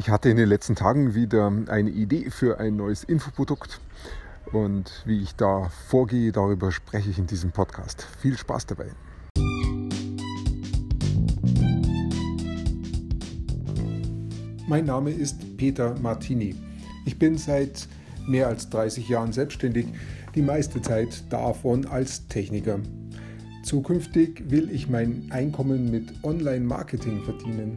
Ich 0.00 0.08
hatte 0.08 0.30
in 0.30 0.38
den 0.38 0.48
letzten 0.48 0.76
Tagen 0.76 1.14
wieder 1.14 1.52
eine 1.68 1.90
Idee 1.90 2.30
für 2.30 2.58
ein 2.58 2.74
neues 2.74 3.04
Infoprodukt 3.04 3.82
und 4.50 5.02
wie 5.04 5.22
ich 5.22 5.36
da 5.36 5.68
vorgehe, 5.88 6.32
darüber 6.32 6.72
spreche 6.72 7.10
ich 7.10 7.18
in 7.18 7.26
diesem 7.26 7.52
Podcast. 7.52 8.08
Viel 8.18 8.38
Spaß 8.38 8.64
dabei. 8.64 8.86
Mein 14.66 14.86
Name 14.86 15.10
ist 15.10 15.58
Peter 15.58 15.94
Martini. 16.00 16.54
Ich 17.04 17.18
bin 17.18 17.36
seit 17.36 17.86
mehr 18.26 18.46
als 18.46 18.70
30 18.70 19.06
Jahren 19.06 19.34
selbstständig, 19.34 19.88
die 20.34 20.40
meiste 20.40 20.80
Zeit 20.80 21.30
davon 21.30 21.84
als 21.84 22.26
Techniker. 22.26 22.80
Zukünftig 23.64 24.50
will 24.50 24.70
ich 24.70 24.88
mein 24.88 25.26
Einkommen 25.28 25.90
mit 25.90 26.24
Online-Marketing 26.24 27.22
verdienen. 27.22 27.76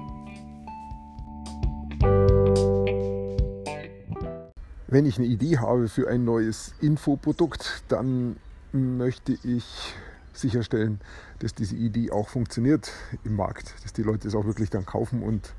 Wenn 4.91 5.05
ich 5.05 5.17
eine 5.17 5.27
Idee 5.27 5.57
habe 5.57 5.87
für 5.87 6.09
ein 6.09 6.25
neues 6.25 6.73
Infoprodukt, 6.81 7.81
dann 7.87 8.35
möchte 8.73 9.37
ich 9.41 9.95
sicherstellen, 10.33 10.99
dass 11.39 11.55
diese 11.55 11.77
Idee 11.77 12.11
auch 12.11 12.27
funktioniert 12.27 12.91
im 13.23 13.37
Markt, 13.37 13.73
dass 13.83 13.93
die 13.93 14.03
Leute 14.03 14.27
es 14.27 14.35
auch 14.35 14.45
wirklich 14.45 14.69
dann 14.69 14.85
kaufen 14.85 15.23
und 15.23 15.53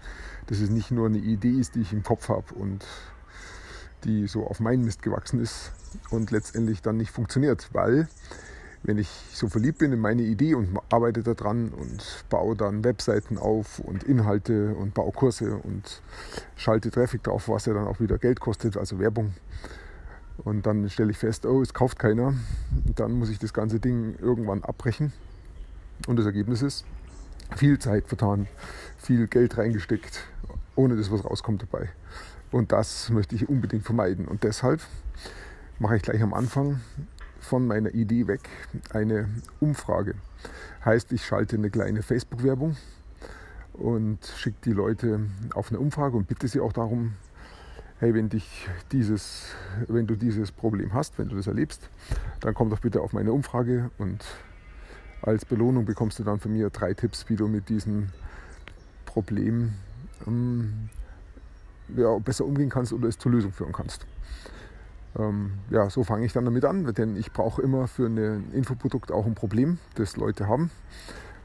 dass 0.48 0.60
es 0.60 0.68
nicht 0.68 0.90
nur 0.90 1.06
eine 1.06 1.16
Idee 1.16 1.58
ist, 1.58 1.76
die 1.76 1.80
ich 1.80 1.94
im 1.94 2.02
Kopf 2.02 2.28
habe 2.28 2.52
und 2.54 2.84
die 4.04 4.26
so 4.26 4.46
auf 4.46 4.60
meinen 4.60 4.84
Mist 4.84 5.00
gewachsen 5.00 5.40
ist 5.40 5.72
und 6.10 6.30
letztendlich 6.30 6.82
dann 6.82 6.98
nicht 6.98 7.10
funktioniert, 7.10 7.70
weil 7.72 8.08
wenn 8.84 8.98
ich 8.98 9.08
so 9.32 9.48
verliebt 9.48 9.78
bin 9.78 9.92
in 9.92 10.00
meine 10.00 10.22
Idee 10.22 10.54
und 10.54 10.76
arbeite 10.90 11.22
daran 11.22 11.68
und 11.68 12.24
baue 12.28 12.56
dann 12.56 12.82
Webseiten 12.84 13.38
auf 13.38 13.78
und 13.78 14.02
Inhalte 14.04 14.74
und 14.74 14.94
baue 14.94 15.12
Kurse 15.12 15.56
und 15.56 16.02
schalte 16.56 16.90
Traffic 16.90 17.22
drauf, 17.22 17.48
was 17.48 17.66
ja 17.66 17.74
dann 17.74 17.86
auch 17.86 18.00
wieder 18.00 18.18
Geld 18.18 18.40
kostet, 18.40 18.76
also 18.76 18.98
Werbung. 18.98 19.34
Und 20.38 20.66
dann 20.66 20.88
stelle 20.90 21.12
ich 21.12 21.18
fest, 21.18 21.46
oh, 21.46 21.62
es 21.62 21.74
kauft 21.74 21.98
keiner. 21.98 22.34
Dann 22.96 23.12
muss 23.12 23.30
ich 23.30 23.38
das 23.38 23.52
ganze 23.52 23.78
Ding 23.78 24.16
irgendwann 24.20 24.64
abbrechen. 24.64 25.12
Und 26.08 26.18
das 26.18 26.26
Ergebnis 26.26 26.62
ist, 26.62 26.84
viel 27.54 27.78
Zeit 27.78 28.08
vertan, 28.08 28.48
viel 28.96 29.28
Geld 29.28 29.56
reingesteckt, 29.58 30.24
ohne 30.74 30.96
dass 30.96 31.12
was 31.12 31.24
rauskommt 31.24 31.62
dabei. 31.62 31.88
Und 32.50 32.72
das 32.72 33.10
möchte 33.10 33.36
ich 33.36 33.48
unbedingt 33.48 33.84
vermeiden. 33.84 34.26
Und 34.26 34.42
deshalb 34.42 34.80
mache 35.78 35.96
ich 35.96 36.02
gleich 36.02 36.22
am 36.22 36.34
Anfang 36.34 36.80
von 37.42 37.66
meiner 37.66 37.92
Idee 37.92 38.26
weg 38.26 38.48
eine 38.92 39.28
Umfrage. 39.60 40.14
Heißt, 40.84 41.12
ich 41.12 41.26
schalte 41.26 41.56
eine 41.56 41.70
kleine 41.70 42.02
Facebook-Werbung 42.02 42.76
und 43.74 44.24
schicke 44.36 44.58
die 44.64 44.72
Leute 44.72 45.20
auf 45.54 45.70
eine 45.70 45.80
Umfrage 45.80 46.16
und 46.16 46.28
bitte 46.28 46.48
sie 46.48 46.60
auch 46.60 46.72
darum, 46.72 47.14
hey, 47.98 48.14
wenn, 48.14 48.28
dich 48.28 48.68
dieses, 48.92 49.54
wenn 49.88 50.06
du 50.06 50.16
dieses 50.16 50.52
Problem 50.52 50.94
hast, 50.94 51.18
wenn 51.18 51.28
du 51.28 51.36
das 51.36 51.46
erlebst, 51.46 51.88
dann 52.40 52.54
komm 52.54 52.70
doch 52.70 52.80
bitte 52.80 53.00
auf 53.00 53.12
meine 53.12 53.32
Umfrage 53.32 53.90
und 53.98 54.24
als 55.20 55.44
Belohnung 55.44 55.84
bekommst 55.84 56.18
du 56.18 56.24
dann 56.24 56.40
von 56.40 56.52
mir 56.52 56.70
drei 56.70 56.94
Tipps, 56.94 57.28
wie 57.28 57.36
du 57.36 57.46
mit 57.46 57.68
diesem 57.68 58.08
Problem 59.06 59.74
ähm, 60.26 60.88
ja, 61.96 62.18
besser 62.18 62.44
umgehen 62.44 62.70
kannst 62.70 62.92
oder 62.92 63.08
es 63.08 63.18
zur 63.18 63.32
Lösung 63.32 63.52
führen 63.52 63.72
kannst 63.72 64.06
ähm, 65.18 65.52
ja, 65.70 65.90
so 65.90 66.04
fange 66.04 66.24
ich 66.24 66.32
dann 66.32 66.44
damit 66.44 66.64
an, 66.64 66.92
denn 66.94 67.16
ich 67.16 67.32
brauche 67.32 67.60
immer 67.62 67.86
für 67.86 68.06
ein 68.06 68.52
Infoprodukt 68.52 69.12
auch 69.12 69.26
ein 69.26 69.34
Problem, 69.34 69.78
das 69.94 70.16
Leute 70.16 70.48
haben 70.48 70.70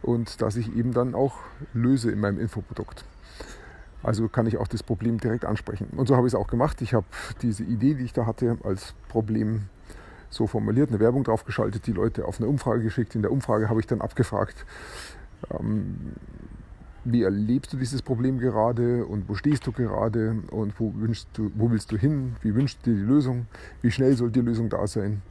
und 0.02 0.42
das 0.42 0.56
ich 0.56 0.76
eben 0.76 0.94
dann 0.94 1.16
auch 1.16 1.36
löse 1.74 2.12
in 2.12 2.20
meinem 2.20 2.40
Infoprodukt. 2.40 3.04
Also 4.04 4.30
kann 4.30 4.48
ich 4.48 4.58
auch 4.58 4.68
das 4.68 4.84
Problem 4.84 5.20
direkt 5.20 5.44
ansprechen. 5.44 5.88
Und 5.98 6.08
so 6.08 6.16
habe 6.16 6.28
ich 6.28 6.34
es 6.34 6.40
auch 6.40 6.48
gemacht. 6.48 6.82
Ich 6.82 6.94
habe 6.94 7.06
diese 7.42 7.64
Idee, 7.64 7.96
die 7.96 8.04
ich 8.04 8.14
da 8.14 8.26
hatte, 8.26 8.58
als 8.64 8.94
Problem 9.10 9.64
so 10.30 10.48
formuliert, 10.48 10.90
eine 10.90 11.00
Werbung 11.00 11.24
draufgeschaltet, 11.24 11.88
die 11.88 11.94
Leute 11.94 12.26
auf 12.26 12.40
eine 12.40 12.48
Umfrage 12.48 12.84
geschickt. 12.84 13.16
In 13.16 13.22
der 13.22 13.32
Umfrage 13.32 13.70
habe 13.70 13.80
ich 13.80 13.88
dann 13.88 14.02
abgefragt, 14.02 14.66
ähm, 15.52 16.14
wie 17.12 17.23
erlebst 17.23 17.73
du 17.73 17.78
dieses 17.78 18.01
Problem 18.01 18.38
gerade 18.38 19.06
und 19.06 19.29
wo 19.29 19.35
stehst 19.35 19.66
du 19.66 19.72
gerade 19.72 20.35
und 20.51 20.79
wo, 20.79 20.94
wünschst 20.95 21.29
du, 21.34 21.51
wo 21.56 21.72
willst 21.72 21.91
du 21.91 21.97
hin, 21.97 22.35
wie 22.41 22.53
wünschst 22.53 22.85
du 22.85 22.91
dir 22.91 22.97
die 22.97 23.03
Lösung, 23.03 23.47
wie 23.81 23.91
schnell 23.91 24.16
soll 24.16 24.31
die 24.31 24.41
Lösung 24.41 24.69
da 24.69 24.88
sein? 24.88 25.22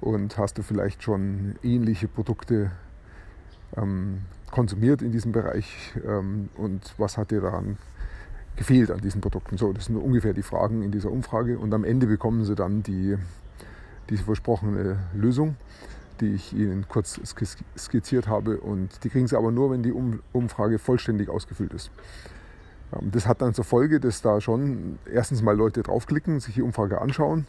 Und 0.00 0.38
hast 0.38 0.58
du 0.58 0.62
vielleicht 0.62 1.02
schon 1.02 1.56
ähnliche 1.62 2.08
Produkte 2.08 2.70
ähm, 3.76 4.22
konsumiert 4.50 5.02
in 5.02 5.12
diesem 5.12 5.32
Bereich? 5.32 5.92
Ähm, 6.06 6.48
und 6.56 6.94
was 6.98 7.18
hat 7.18 7.30
dir 7.30 7.40
daran 7.40 7.76
gefehlt 8.56 8.90
an 8.90 9.00
diesen 9.00 9.20
Produkten. 9.20 9.58
So, 9.58 9.72
das 9.72 9.84
sind 9.86 9.96
ungefähr 9.96 10.32
die 10.32 10.42
Fragen 10.42 10.82
in 10.82 10.90
dieser 10.90 11.12
Umfrage. 11.12 11.58
Und 11.58 11.72
am 11.74 11.84
Ende 11.84 12.06
bekommen 12.06 12.44
sie 12.44 12.54
dann 12.54 12.82
die, 12.82 13.16
diese 14.08 14.24
versprochene 14.24 14.98
Lösung 15.14 15.56
die 16.20 16.34
ich 16.34 16.52
Ihnen 16.52 16.86
kurz 16.88 17.20
skizziert 17.76 18.28
habe. 18.28 18.58
Und 18.58 19.04
die 19.04 19.08
kriegen 19.08 19.26
Sie 19.26 19.36
aber 19.36 19.50
nur, 19.50 19.70
wenn 19.70 19.82
die 19.82 19.92
Umfrage 20.32 20.78
vollständig 20.78 21.28
ausgefüllt 21.28 21.72
ist. 21.74 21.90
Ähm, 22.94 23.10
das 23.10 23.26
hat 23.26 23.42
dann 23.42 23.54
zur 23.54 23.64
Folge, 23.64 24.00
dass 24.00 24.22
da 24.22 24.40
schon 24.40 24.98
erstens 25.12 25.42
mal 25.42 25.56
Leute 25.56 25.82
draufklicken, 25.82 26.40
sich 26.40 26.54
die 26.54 26.62
Umfrage 26.62 27.00
anschauen 27.00 27.46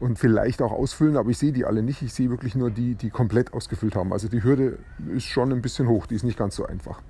und 0.00 0.18
vielleicht 0.18 0.60
auch 0.62 0.72
ausfüllen, 0.72 1.16
aber 1.16 1.30
ich 1.30 1.38
sehe 1.38 1.52
die 1.52 1.64
alle 1.64 1.82
nicht. 1.82 2.02
Ich 2.02 2.12
sehe 2.12 2.30
wirklich 2.30 2.54
nur 2.54 2.70
die, 2.70 2.94
die 2.94 3.10
komplett 3.10 3.52
ausgefüllt 3.52 3.96
haben. 3.96 4.12
Also 4.12 4.28
die 4.28 4.42
Hürde 4.42 4.78
ist 5.14 5.24
schon 5.24 5.52
ein 5.52 5.62
bisschen 5.62 5.88
hoch, 5.88 6.06
die 6.06 6.14
ist 6.14 6.24
nicht 6.24 6.38
ganz 6.38 6.56
so 6.56 6.66
einfach. 6.66 7.00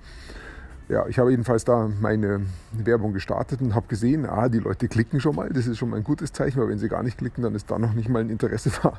Ja, 0.88 1.06
ich 1.06 1.18
habe 1.18 1.30
jedenfalls 1.30 1.64
da 1.64 1.88
meine 2.00 2.42
Werbung 2.72 3.14
gestartet 3.14 3.62
und 3.62 3.74
habe 3.74 3.86
gesehen, 3.88 4.26
ah, 4.26 4.50
die 4.50 4.58
Leute 4.58 4.86
klicken 4.86 5.18
schon 5.18 5.34
mal. 5.34 5.48
Das 5.48 5.66
ist 5.66 5.78
schon 5.78 5.88
mal 5.88 5.96
ein 5.96 6.04
gutes 6.04 6.32
Zeichen, 6.32 6.60
weil 6.60 6.68
wenn 6.68 6.78
sie 6.78 6.88
gar 6.88 7.02
nicht 7.02 7.16
klicken, 7.16 7.42
dann 7.42 7.54
ist 7.54 7.70
da 7.70 7.78
noch 7.78 7.94
nicht 7.94 8.10
mal 8.10 8.20
ein 8.20 8.28
Interesse 8.28 8.70
da. 8.82 8.98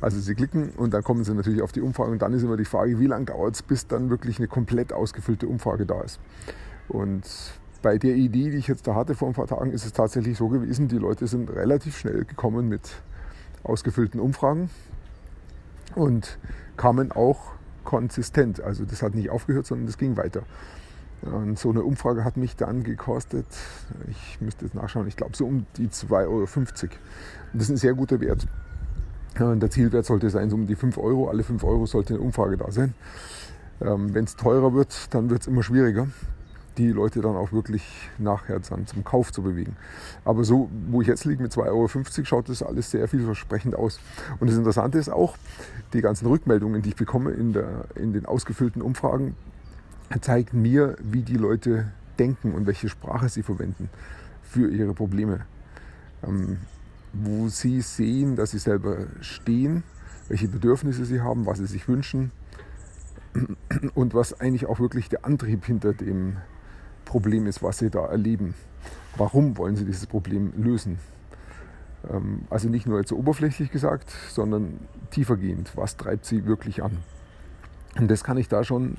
Also 0.00 0.20
Sie 0.20 0.34
klicken 0.34 0.70
und 0.76 0.94
dann 0.94 1.02
kommen 1.02 1.24
Sie 1.24 1.34
natürlich 1.34 1.62
auf 1.62 1.72
die 1.72 1.80
Umfrage 1.80 2.12
und 2.12 2.22
dann 2.22 2.32
ist 2.32 2.42
immer 2.42 2.56
die 2.56 2.64
Frage, 2.64 2.98
wie 3.00 3.06
lange 3.06 3.26
dauert 3.26 3.56
es, 3.56 3.62
bis 3.62 3.86
dann 3.86 4.10
wirklich 4.10 4.38
eine 4.38 4.46
komplett 4.46 4.92
ausgefüllte 4.92 5.48
Umfrage 5.48 5.86
da 5.86 6.00
ist. 6.02 6.20
Und 6.88 7.24
bei 7.82 7.98
der 7.98 8.14
Idee, 8.14 8.50
die 8.50 8.56
ich 8.56 8.68
jetzt 8.68 8.86
da 8.86 8.94
hatte 8.94 9.14
vor 9.14 9.28
ein 9.28 9.34
paar 9.34 9.46
Tagen, 9.46 9.72
ist 9.72 9.84
es 9.84 9.92
tatsächlich 9.92 10.36
so 10.36 10.48
gewesen, 10.48 10.88
die 10.88 10.98
Leute 10.98 11.26
sind 11.26 11.50
relativ 11.50 11.98
schnell 11.98 12.24
gekommen 12.24 12.68
mit 12.68 13.02
ausgefüllten 13.64 14.20
Umfragen 14.20 14.70
und 15.94 16.38
kamen 16.76 17.12
auch 17.12 17.52
konsistent. 17.84 18.60
Also 18.60 18.84
das 18.84 19.02
hat 19.02 19.14
nicht 19.14 19.30
aufgehört, 19.30 19.66
sondern 19.66 19.86
das 19.86 19.98
ging 19.98 20.16
weiter. 20.16 20.42
Und 21.22 21.58
so 21.58 21.70
eine 21.70 21.82
Umfrage 21.82 22.24
hat 22.24 22.36
mich 22.36 22.54
dann 22.54 22.84
gekostet, 22.84 23.46
ich 24.08 24.40
müsste 24.40 24.64
jetzt 24.64 24.74
nachschauen, 24.74 25.08
ich 25.08 25.16
glaube 25.16 25.36
so 25.36 25.46
um 25.46 25.66
die 25.76 25.88
2,50 25.88 26.12
Euro. 26.28 26.42
Und 26.42 26.48
das 27.54 27.62
ist 27.62 27.70
ein 27.70 27.76
sehr 27.76 27.94
guter 27.94 28.20
Wert. 28.20 28.46
Der 29.36 29.70
Zielwert 29.70 30.04
sollte 30.04 30.30
sein, 30.30 30.50
so 30.50 30.56
um 30.56 30.66
die 30.66 30.74
5 30.74 30.98
Euro. 30.98 31.28
Alle 31.28 31.44
5 31.44 31.62
Euro 31.62 31.86
sollte 31.86 32.14
eine 32.14 32.22
Umfrage 32.22 32.56
da 32.56 32.72
sein. 32.72 32.94
Ähm, 33.80 34.12
Wenn 34.12 34.24
es 34.24 34.36
teurer 34.36 34.74
wird, 34.74 35.14
dann 35.14 35.30
wird 35.30 35.42
es 35.42 35.46
immer 35.46 35.62
schwieriger, 35.62 36.08
die 36.76 36.88
Leute 36.90 37.20
dann 37.20 37.36
auch 37.36 37.52
wirklich 37.52 37.82
nachher 38.18 38.58
dann 38.60 38.86
zum 38.86 39.04
Kauf 39.04 39.32
zu 39.32 39.42
bewegen. 39.42 39.76
Aber 40.24 40.44
so, 40.44 40.68
wo 40.90 41.02
ich 41.02 41.08
jetzt 41.08 41.24
liege 41.24 41.42
mit 41.42 41.52
2,50 41.52 41.66
Euro, 41.68 41.88
schaut 42.24 42.48
das 42.48 42.62
alles 42.62 42.90
sehr 42.90 43.06
vielversprechend 43.06 43.76
aus. 43.76 44.00
Und 44.40 44.50
das 44.50 44.56
Interessante 44.56 44.98
ist 44.98 45.08
auch, 45.08 45.36
die 45.92 46.00
ganzen 46.00 46.26
Rückmeldungen, 46.26 46.82
die 46.82 46.90
ich 46.90 46.96
bekomme 46.96 47.30
in, 47.30 47.52
der, 47.52 47.84
in 47.94 48.12
den 48.12 48.26
ausgefüllten 48.26 48.82
Umfragen, 48.82 49.36
zeigen 50.20 50.62
mir, 50.62 50.96
wie 51.00 51.22
die 51.22 51.36
Leute 51.36 51.92
denken 52.18 52.52
und 52.52 52.66
welche 52.66 52.88
Sprache 52.88 53.28
sie 53.28 53.42
verwenden 53.42 53.88
für 54.42 54.70
ihre 54.70 54.94
Probleme. 54.94 55.40
Ähm, 56.26 56.58
wo 57.12 57.48
sie 57.48 57.80
sehen, 57.80 58.36
dass 58.36 58.50
sie 58.50 58.58
selber 58.58 59.06
stehen, 59.20 59.82
welche 60.28 60.48
Bedürfnisse 60.48 61.04
sie 61.04 61.20
haben, 61.20 61.46
was 61.46 61.58
sie 61.58 61.66
sich 61.66 61.88
wünschen 61.88 62.32
und 63.94 64.14
was 64.14 64.40
eigentlich 64.40 64.66
auch 64.66 64.80
wirklich 64.80 65.08
der 65.08 65.24
Antrieb 65.24 65.64
hinter 65.64 65.94
dem 65.94 66.36
Problem 67.04 67.46
ist, 67.46 67.62
was 67.62 67.78
sie 67.78 67.90
da 67.90 68.06
erleben. 68.06 68.54
Warum 69.16 69.56
wollen 69.56 69.76
sie 69.76 69.84
dieses 69.84 70.06
Problem 70.06 70.52
lösen? 70.56 70.98
Ähm, 72.10 72.42
also 72.50 72.68
nicht 72.68 72.86
nur 72.86 72.98
jetzt 72.98 73.08
so 73.08 73.16
oberflächlich 73.16 73.70
gesagt, 73.70 74.10
sondern 74.30 74.78
tiefergehend. 75.10 75.72
Was 75.76 75.96
treibt 75.96 76.26
sie 76.26 76.44
wirklich 76.44 76.82
an? 76.82 76.98
Und 77.98 78.10
das 78.10 78.22
kann 78.22 78.36
ich 78.36 78.48
da 78.48 78.62
schon 78.64 78.98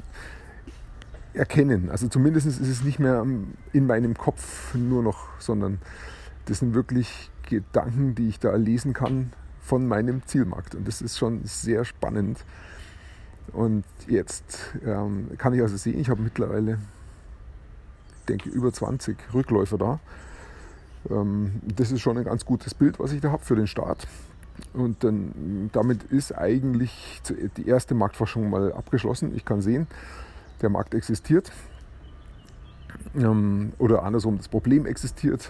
erkennen. 1.33 1.89
Also 1.89 2.07
zumindest 2.07 2.47
ist 2.47 2.59
es 2.59 2.83
nicht 2.83 2.99
mehr 2.99 3.25
in 3.71 3.87
meinem 3.87 4.17
Kopf 4.17 4.73
nur 4.73 5.03
noch, 5.03 5.27
sondern 5.39 5.79
das 6.45 6.59
sind 6.59 6.73
wirklich 6.73 7.29
Gedanken, 7.49 8.15
die 8.15 8.29
ich 8.29 8.39
da 8.39 8.55
lesen 8.55 8.93
kann 8.93 9.33
von 9.59 9.87
meinem 9.87 10.25
Zielmarkt. 10.25 10.75
Und 10.75 10.87
das 10.87 11.01
ist 11.01 11.17
schon 11.17 11.41
sehr 11.43 11.83
spannend. 11.83 12.45
Und 13.51 13.83
jetzt 14.07 14.75
ähm, 14.85 15.29
kann 15.37 15.53
ich 15.53 15.61
also 15.61 15.75
sehen, 15.75 15.99
ich 15.99 16.09
habe 16.09 16.21
mittlerweile, 16.21 16.79
ich 18.19 18.25
denke, 18.25 18.49
über 18.49 18.71
20 18.71 19.17
Rückläufer 19.33 19.77
da. 19.77 19.99
Ähm, 21.09 21.61
das 21.75 21.91
ist 21.91 22.01
schon 22.01 22.17
ein 22.17 22.23
ganz 22.23 22.45
gutes 22.45 22.73
Bild, 22.73 22.99
was 22.99 23.11
ich 23.11 23.21
da 23.21 23.31
habe 23.31 23.43
für 23.43 23.55
den 23.55 23.67
Start. 23.67 24.07
Und 24.73 25.03
dann, 25.03 25.69
damit 25.71 26.03
ist 26.03 26.37
eigentlich 26.37 27.21
die 27.57 27.67
erste 27.67 27.95
Marktforschung 27.95 28.49
mal 28.49 28.73
abgeschlossen. 28.73 29.33
Ich 29.35 29.45
kann 29.45 29.61
sehen, 29.61 29.87
der 30.61 30.69
Markt 30.69 30.93
existiert. 30.93 31.51
Ähm, 33.15 33.73
oder 33.77 34.03
andersrum, 34.03 34.37
das 34.37 34.47
Problem 34.47 34.85
existiert. 34.85 35.49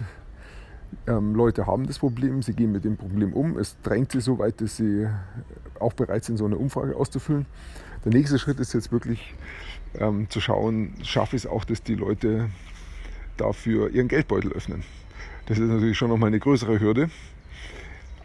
Ähm, 1.06 1.34
Leute 1.34 1.66
haben 1.66 1.86
das 1.86 1.98
Problem, 1.98 2.42
sie 2.42 2.52
gehen 2.52 2.72
mit 2.72 2.84
dem 2.84 2.96
Problem 2.96 3.32
um. 3.32 3.58
Es 3.58 3.76
drängt 3.82 4.12
sie 4.12 4.20
so 4.20 4.38
weit, 4.38 4.60
dass 4.60 4.76
sie 4.76 5.06
auch 5.78 5.92
bereit 5.92 6.24
sind, 6.24 6.36
so 6.36 6.44
eine 6.44 6.56
Umfrage 6.56 6.96
auszufüllen. 6.96 7.46
Der 8.04 8.12
nächste 8.12 8.38
Schritt 8.38 8.60
ist 8.60 8.72
jetzt 8.72 8.92
wirklich 8.92 9.34
ähm, 9.98 10.28
zu 10.30 10.40
schauen, 10.40 10.94
schaffe 11.02 11.36
ich 11.36 11.44
es 11.44 11.50
auch, 11.50 11.64
dass 11.64 11.82
die 11.82 11.94
Leute 11.94 12.50
dafür 13.36 13.90
ihren 13.90 14.08
Geldbeutel 14.08 14.52
öffnen. 14.52 14.82
Das 15.46 15.58
ist 15.58 15.68
natürlich 15.68 15.98
schon 15.98 16.10
nochmal 16.10 16.28
eine 16.28 16.38
größere 16.38 16.80
Hürde. 16.80 17.10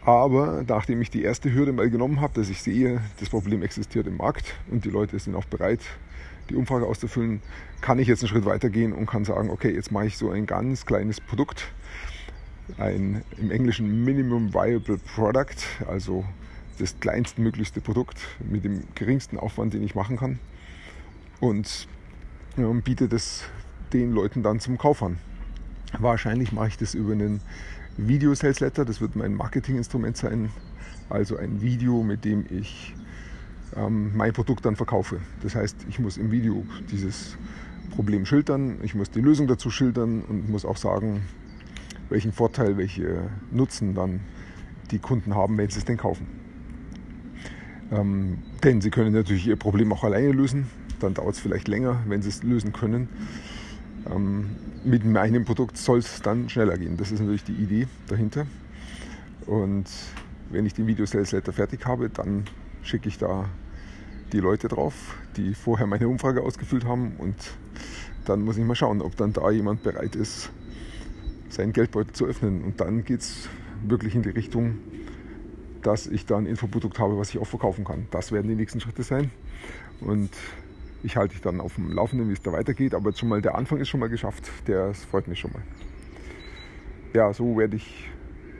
Aber 0.04 0.62
nachdem 0.66 1.02
ich 1.02 1.10
die 1.10 1.24
erste 1.24 1.52
Hürde 1.52 1.72
mal 1.72 1.90
genommen 1.90 2.20
habe, 2.20 2.34
dass 2.34 2.48
ich 2.48 2.62
sehe, 2.62 3.00
das 3.18 3.28
Problem 3.28 3.62
existiert 3.62 4.06
im 4.06 4.18
Markt 4.18 4.54
und 4.70 4.84
die 4.84 4.90
Leute 4.90 5.18
sind 5.18 5.34
auch 5.34 5.46
bereit, 5.46 5.80
die 6.48 6.54
Umfrage 6.54 6.86
auszufüllen, 6.86 7.42
kann 7.80 7.98
ich 7.98 8.06
jetzt 8.06 8.22
einen 8.22 8.28
Schritt 8.28 8.44
weiter 8.44 8.70
gehen 8.70 8.92
und 8.92 9.06
kann 9.06 9.24
sagen, 9.24 9.50
okay, 9.50 9.74
jetzt 9.74 9.90
mache 9.90 10.06
ich 10.06 10.16
so 10.16 10.30
ein 10.30 10.46
ganz 10.46 10.86
kleines 10.86 11.20
Produkt, 11.20 11.72
ein 12.78 13.22
im 13.38 13.50
Englischen 13.50 14.04
Minimum 14.04 14.52
Viable 14.52 14.98
Product, 15.14 15.86
also 15.86 16.24
das 16.78 16.98
kleinstmöglichste 17.00 17.80
Produkt 17.80 18.20
mit 18.40 18.64
dem 18.64 18.82
geringsten 18.94 19.38
Aufwand, 19.38 19.74
den 19.74 19.82
ich 19.82 19.94
machen 19.94 20.16
kann 20.16 20.38
und 21.40 21.88
ja, 22.56 22.70
biete 22.72 23.08
das 23.08 23.44
den 23.92 24.12
Leuten 24.12 24.42
dann 24.42 24.60
zum 24.60 24.78
Kauf 24.78 25.02
an. 25.02 25.18
Wahrscheinlich 25.98 26.52
mache 26.52 26.68
ich 26.68 26.76
das 26.76 26.94
über 26.94 27.12
einen 27.12 27.40
Video 27.96 28.34
Sales 28.34 28.60
Letter, 28.60 28.84
das 28.84 29.00
wird 29.00 29.16
mein 29.16 29.34
Marketinginstrument 29.34 30.16
sein, 30.16 30.50
also 31.08 31.36
ein 31.36 31.60
Video, 31.62 32.02
mit 32.02 32.24
dem 32.24 32.44
ich 32.50 32.94
ähm, 33.74 34.16
mein 34.16 34.32
Produkt 34.32 34.66
dann 34.66 34.76
verkaufe. 34.76 35.20
Das 35.42 35.54
heißt, 35.54 35.86
ich 35.88 35.98
muss 35.98 36.16
im 36.16 36.30
Video 36.30 36.64
dieses 36.90 37.36
Problem 37.90 38.26
schildern, 38.26 38.78
ich 38.82 38.94
muss 38.94 39.10
die 39.10 39.20
Lösung 39.20 39.46
dazu 39.46 39.70
schildern 39.70 40.22
und 40.22 40.50
muss 40.50 40.64
auch 40.64 40.76
sagen, 40.76 41.22
welchen 42.08 42.32
Vorteil, 42.32 42.76
welche 42.76 43.30
Nutzen 43.50 43.94
dann 43.94 44.20
die 44.90 44.98
Kunden 44.98 45.34
haben, 45.34 45.58
wenn 45.58 45.68
sie 45.68 45.78
es 45.78 45.84
denn 45.84 45.96
kaufen. 45.96 46.26
Ähm, 47.90 48.38
denn 48.62 48.80
sie 48.80 48.90
können 48.90 49.12
natürlich 49.12 49.46
ihr 49.46 49.56
Problem 49.56 49.92
auch 49.92 50.04
alleine 50.04 50.32
lösen, 50.32 50.66
dann 51.00 51.14
dauert 51.14 51.34
es 51.34 51.40
vielleicht 51.40 51.68
länger, 51.68 52.02
wenn 52.06 52.22
sie 52.22 52.28
es 52.28 52.42
lösen 52.42 52.72
können. 52.72 53.08
Ähm, 54.10 54.56
mit 54.84 55.04
meinem 55.04 55.44
Produkt 55.44 55.76
soll 55.76 55.98
es 55.98 56.22
dann 56.22 56.48
schneller 56.48 56.78
gehen. 56.78 56.96
Das 56.96 57.10
ist 57.10 57.20
natürlich 57.20 57.44
die 57.44 57.54
Idee 57.54 57.86
dahinter. 58.08 58.46
Und 59.46 59.86
wenn 60.50 60.66
ich 60.66 60.74
den 60.74 60.86
Video 60.86 61.06
Sales 61.06 61.32
Letter 61.32 61.52
fertig 61.52 61.86
habe, 61.86 62.08
dann 62.08 62.44
schicke 62.82 63.08
ich 63.08 63.18
da 63.18 63.48
die 64.32 64.40
Leute 64.40 64.68
drauf, 64.68 65.16
die 65.36 65.54
vorher 65.54 65.86
meine 65.86 66.08
Umfrage 66.08 66.42
ausgefüllt 66.42 66.84
haben 66.84 67.14
und 67.18 67.36
dann 68.24 68.42
muss 68.42 68.56
ich 68.56 68.64
mal 68.64 68.74
schauen, 68.74 69.00
ob 69.02 69.16
dann 69.16 69.32
da 69.32 69.50
jemand 69.50 69.84
bereit 69.84 70.16
ist, 70.16 70.50
seinen 71.56 71.72
Geldbeutel 71.72 72.12
zu 72.12 72.26
öffnen. 72.26 72.62
Und 72.62 72.80
dann 72.80 73.04
geht 73.04 73.20
es 73.20 73.48
wirklich 73.84 74.14
in 74.14 74.22
die 74.22 74.30
Richtung, 74.30 74.78
dass 75.82 76.06
ich 76.06 76.26
da 76.26 76.36
ein 76.36 76.46
Infoprodukt 76.46 76.98
habe, 76.98 77.18
was 77.18 77.30
ich 77.30 77.38
auch 77.38 77.46
verkaufen 77.46 77.84
kann. 77.84 78.06
Das 78.10 78.32
werden 78.32 78.48
die 78.48 78.54
nächsten 78.54 78.80
Schritte 78.80 79.02
sein. 79.02 79.30
Und 80.00 80.30
ich 81.02 81.16
halte 81.16 81.34
dich 81.34 81.42
dann 81.42 81.60
auf 81.60 81.74
dem 81.74 81.90
Laufenden, 81.90 82.28
wie 82.28 82.32
es 82.32 82.42
da 82.42 82.52
weitergeht. 82.52 82.94
Aber 82.94 83.12
schon 83.12 83.28
mal 83.28 83.42
der 83.42 83.56
Anfang 83.56 83.78
ist 83.78 83.88
schon 83.88 84.00
mal 84.00 84.08
geschafft. 84.08 84.50
Das 84.66 85.04
freut 85.04 85.28
mich 85.28 85.40
schon 85.40 85.52
mal. 85.52 85.62
Ja, 87.14 87.32
so 87.32 87.56
werde 87.56 87.76
ich, 87.76 88.10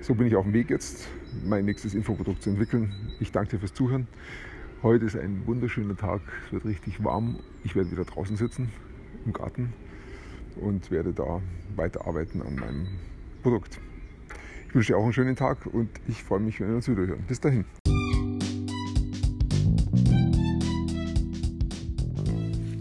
so 0.01 0.15
bin 0.15 0.27
ich 0.27 0.37
auf 0.37 0.45
dem 0.45 0.55
Weg 0.55 0.71
jetzt, 0.71 1.09
mein 1.45 1.65
nächstes 1.67 1.95
Infoprodukt 1.95 2.43
zu 2.43 2.51
entwickeln. 2.51 2.93
Ich 3.21 3.33
danke 3.33 3.51
dir 3.51 3.59
fürs 3.59 3.75
Zuhören. 3.75 4.07
Heute 4.83 5.05
ist 5.05 5.17
ein 5.17 5.47
wunderschöner 5.47 5.97
Tag. 5.97 6.21
Es 6.47 6.53
wird 6.53 6.65
richtig 6.65 7.03
warm. 7.03 7.41
Ich 7.65 7.75
werde 7.75 7.91
wieder 7.91 8.05
draußen 8.05 8.37
sitzen 8.37 8.71
im 9.25 9.33
Garten 9.33 9.73
und 10.61 10.91
werde 10.91 11.13
da 11.13 11.41
weiterarbeiten 11.77 12.43
an 12.43 12.57
meinem 12.57 12.87
Produkt. 13.43 13.81
Ich 14.69 14.75
wünsche 14.75 14.93
dir 14.93 14.99
auch 14.99 15.05
einen 15.05 15.13
schönen 15.13 15.37
Tag 15.37 15.67
und 15.67 15.89
ich 16.09 16.23
freue 16.23 16.41
mich, 16.41 16.61
wenn 16.61 16.69
wir 16.69 16.77
uns 16.77 16.89
wieder 16.89 17.07
hören. 17.07 17.25
Bis 17.29 17.41
dahin. 17.41 17.65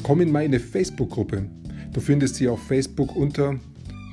Komm 0.04 0.22
in 0.22 0.32
meine 0.32 0.60
Facebook-Gruppe. 0.60 1.50
Du 1.94 2.00
findest 2.00 2.36
sie 2.36 2.48
auf 2.48 2.62
Facebook 2.62 3.16
unter 3.16 3.56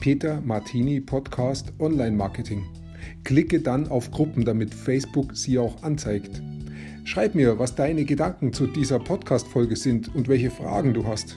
Peter 0.00 0.40
Martini 0.40 1.00
Podcast 1.00 1.72
Online 1.78 2.16
Marketing. 2.16 2.64
Klicke 3.24 3.60
dann 3.60 3.88
auf 3.88 4.10
Gruppen, 4.10 4.44
damit 4.44 4.72
Facebook 4.72 5.36
sie 5.36 5.58
auch 5.58 5.82
anzeigt. 5.82 6.42
Schreib 7.04 7.34
mir, 7.34 7.58
was 7.58 7.74
deine 7.74 8.04
Gedanken 8.04 8.52
zu 8.52 8.66
dieser 8.66 9.00
Podcast-Folge 9.00 9.76
sind 9.76 10.14
und 10.14 10.28
welche 10.28 10.50
Fragen 10.50 10.94
du 10.94 11.06
hast. 11.06 11.36